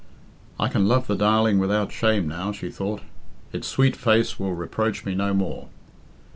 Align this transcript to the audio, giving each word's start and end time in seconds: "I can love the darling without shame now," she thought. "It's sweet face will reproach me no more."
"I 0.59 0.67
can 0.67 0.87
love 0.87 1.05
the 1.05 1.15
darling 1.15 1.59
without 1.59 1.91
shame 1.91 2.27
now," 2.27 2.51
she 2.51 2.71
thought. 2.71 3.03
"It's 3.53 3.67
sweet 3.67 3.95
face 3.95 4.39
will 4.39 4.55
reproach 4.55 5.05
me 5.05 5.13
no 5.13 5.31
more." 5.31 5.67